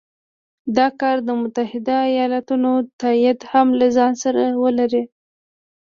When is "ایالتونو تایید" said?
2.11-3.39